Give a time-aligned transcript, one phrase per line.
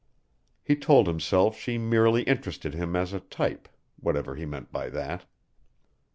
[0.63, 3.69] He told himself she merely interested him as a type
[3.99, 5.27] whatever he meant by that.